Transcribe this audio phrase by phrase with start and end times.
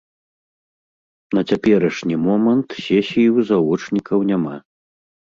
[1.37, 4.55] На цяперашні момант сесіі ў завочнікаў няма.